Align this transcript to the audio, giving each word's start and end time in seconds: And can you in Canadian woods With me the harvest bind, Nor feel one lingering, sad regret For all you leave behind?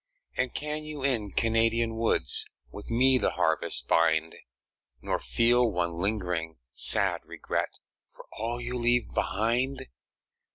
And 0.35 0.51
can 0.51 0.83
you 0.83 1.03
in 1.03 1.29
Canadian 1.29 1.95
woods 1.95 2.43
With 2.71 2.89
me 2.89 3.19
the 3.19 3.33
harvest 3.33 3.87
bind, 3.87 4.35
Nor 4.99 5.19
feel 5.19 5.69
one 5.71 5.93
lingering, 5.93 6.57
sad 6.71 7.21
regret 7.23 7.77
For 8.09 8.25
all 8.31 8.59
you 8.59 8.79
leave 8.79 9.03
behind? 9.13 9.85